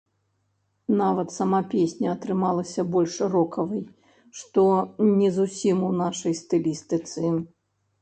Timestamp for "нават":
1.01-1.33